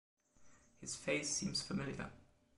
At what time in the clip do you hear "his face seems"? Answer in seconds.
0.79-1.61